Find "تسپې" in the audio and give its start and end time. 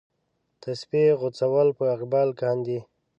0.61-1.03